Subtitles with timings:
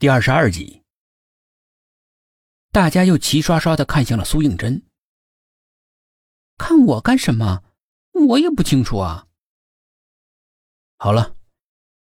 [0.00, 0.82] 第二十二集，
[2.72, 4.82] 大家又齐刷刷的看向了苏应真。
[6.58, 7.62] 看我干什么？
[8.28, 9.24] 我也不清楚啊。
[10.98, 11.36] 好了，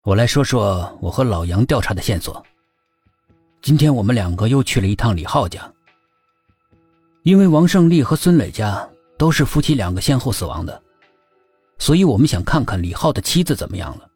[0.03, 2.45] 我来说说我和老杨调查的线索。
[3.63, 5.73] 今天我们两个又去了一趟李浩家，
[7.23, 8.87] 因为王胜利和孙磊家
[9.17, 10.83] 都是夫妻两个先后死亡的，
[11.79, 14.11] 所以我们想看看李浩的妻子怎么样了，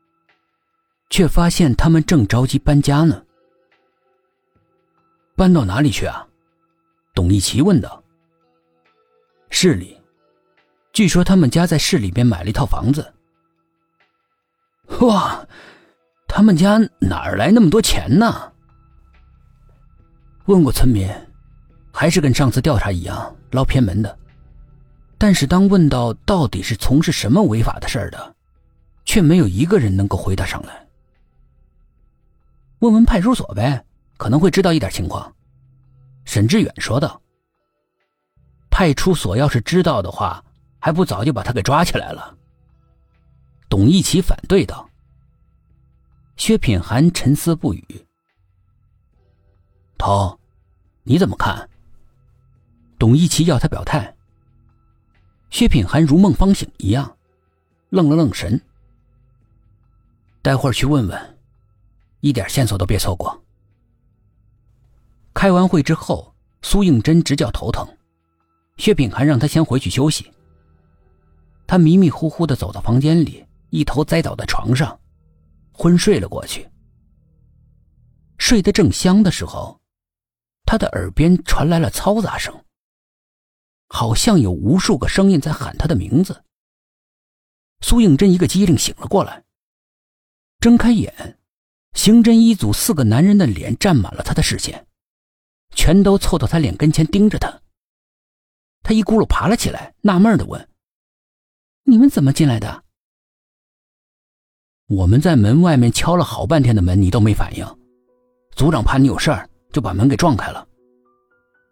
[1.11, 3.25] 却发现他们正着急搬家呢。
[5.43, 6.25] 搬到哪里去啊？
[7.17, 8.01] 董一奇问道。
[9.51, 10.01] 市里，
[10.93, 13.13] 据说他们家在市里边买了一套房子。
[15.01, 15.45] 哇，
[16.29, 18.53] 他们家哪儿来那么多钱呢？
[20.45, 21.11] 问过村民，
[21.93, 24.17] 还是跟上次调查一样捞偏门的。
[25.19, 28.37] 但是当问到到底是从事什么违法的事儿的，
[29.05, 30.87] 却没有一个人能够回答上来。
[32.79, 33.85] 问问派出所呗。
[34.23, 35.35] 可能会知道一点情况，
[36.25, 37.21] 沈志远说道。
[38.71, 40.45] 派出所要是知道的话，
[40.79, 42.33] 还不早就把他给抓起来了？
[43.69, 44.89] 董一奇反对道。
[46.37, 48.07] 薛品涵沉思不语。
[49.99, 50.39] 头，
[51.03, 51.69] 你怎么看？
[53.01, 54.15] 董一奇要他表态。
[55.51, 57.17] 薛品涵如梦方醒一样，
[57.89, 58.63] 愣了愣神。
[60.43, 61.39] 待会儿去问问，
[62.21, 63.42] 一点线索都别错过。
[65.35, 67.87] 开完会之后，苏应真直叫头疼，
[68.77, 70.33] 薛品涵让他先回去休息。
[71.67, 74.99] 他迷迷糊糊的走到房间里，一头栽倒在床上，
[75.73, 76.69] 昏睡了过去。
[78.39, 79.81] 睡得正香的时候，
[80.65, 82.65] 他的耳边传来了嘈杂声，
[83.89, 86.45] 好像有无数个声音在喊他的名字。
[87.81, 89.43] 苏应真一个机灵醒了过来，
[90.61, 91.39] 睁开眼，
[91.95, 94.87] 刑侦一组四个男人的脸占满了他的视线。
[95.75, 97.61] 全都凑到他脸跟前盯着他。
[98.83, 100.69] 他一咕噜爬了起来，纳闷的问
[101.85, 102.83] ：“你们怎么进来的？”
[104.89, 107.67] 我们在门外面敲了好半天的门，你都没反应。
[108.55, 110.67] 组长怕你有事儿，就把门给撞开了。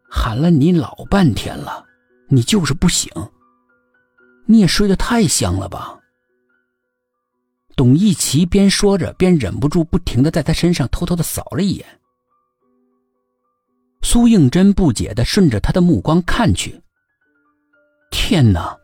[0.09, 1.84] 喊了你老半天了，
[2.28, 3.12] 你就是不醒。
[4.47, 6.00] 你也睡得太香了吧？
[7.77, 12.00] 董一奇边说着，边忍不住不停的在他身上偷偷的扫了一眼。
[14.03, 16.81] 苏应真不解的顺着他的目光看去。
[18.11, 18.77] 天哪，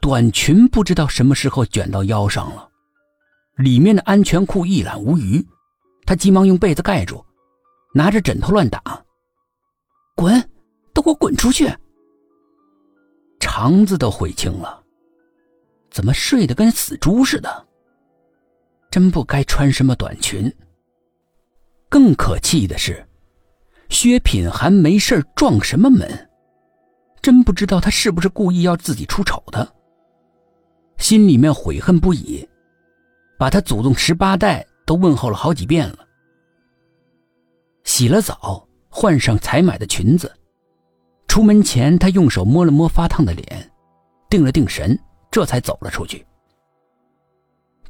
[0.00, 2.68] 短裙不知道什么时候卷到腰上了，
[3.56, 5.44] 里面的安全裤一览无余。
[6.06, 7.24] 他急忙用被子盖住，
[7.94, 8.82] 拿着枕头乱打。
[10.16, 10.50] 滚，
[10.92, 11.72] 都给我滚出去！
[13.38, 14.82] 肠子都悔青了，
[15.90, 17.66] 怎么睡得跟死猪似的？
[18.90, 20.52] 真不该穿什么短裙。
[21.88, 23.06] 更可气的是。
[23.90, 26.08] 薛品涵没事撞什么门？
[27.20, 29.68] 真不知道他是不是故意要自己出丑的。
[30.96, 32.48] 心里面悔恨不已，
[33.36, 35.98] 把他祖宗十八代都问候了好几遍了。
[37.82, 40.32] 洗了澡，换上才买的裙子，
[41.26, 43.70] 出门前他用手摸了摸发烫的脸，
[44.30, 44.98] 定了定神，
[45.32, 46.24] 这才走了出去。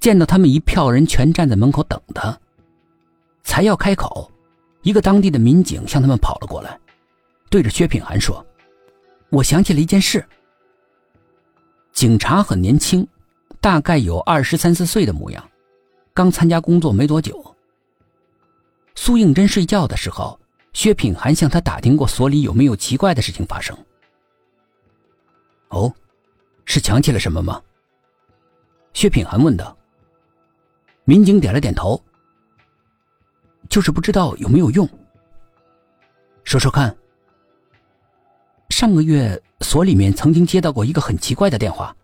[0.00, 2.36] 见到他们一票人全站在门口等他，
[3.44, 4.28] 才要开口。
[4.82, 6.78] 一个当地的民警向他们跑了过来，
[7.50, 8.44] 对着薛品涵说
[9.30, 10.24] ：“我想起了一件事。”
[11.92, 13.06] 警察很年轻，
[13.60, 15.50] 大概有二十三四岁的模样，
[16.14, 17.54] 刚参加工作没多久。
[18.94, 20.38] 苏应真睡觉的时候，
[20.72, 23.76] 薛品涵向他打听过所里有没有奇怪的事情发生。
[25.68, 25.92] 哦，
[26.64, 27.60] 是想起了什么吗？
[28.94, 29.76] 薛品涵问道。
[31.04, 32.02] 民警点了点头。
[33.70, 34.86] 就是不知道有没有用。
[36.44, 36.94] 说说看。
[38.68, 41.94] 上个月所里面曾经接到过一个很奇怪的电话，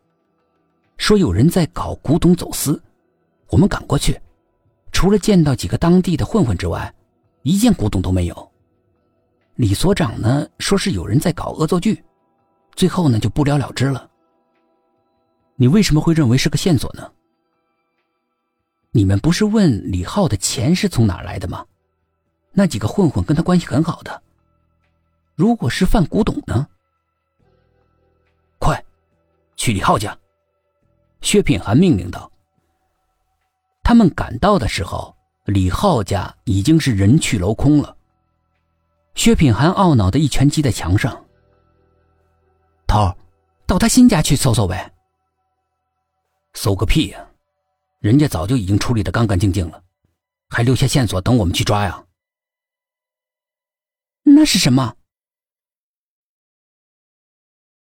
[0.99, 2.83] 说有人在搞古董走私。
[3.49, 4.21] 我们赶过去，
[4.93, 6.93] 除了见到几个当地的混混之外，
[7.43, 8.53] 一件古董都没有。
[9.55, 12.05] 李所长呢，说是有人在搞恶作剧，
[12.75, 14.11] 最后呢就不了了之了。
[15.55, 17.11] 你为什么会认为是个线索呢？
[18.97, 21.67] 你们不是问李浩的钱是从哪来的吗？
[22.53, 24.23] 那几个混混跟他关系很好的。
[25.35, 26.67] 如果是贩古董呢？
[28.59, 28.83] 快，
[29.55, 30.17] 去李浩家！
[31.21, 32.33] 薛品涵命令道。
[33.85, 35.15] 他们赶到的时候，
[35.45, 37.95] 李浩家已经是人去楼空了。
[39.15, 41.23] 薛品涵懊恼的一拳击在墙上。
[42.87, 43.15] 头，
[43.67, 44.91] 到他新家去搜搜呗。
[46.55, 47.29] 搜个屁呀！
[48.07, 49.83] 人家早就已经处理的干干净净了
[50.49, 52.07] 还留下线索等我们去抓呀？
[54.23, 54.95] 那是什么？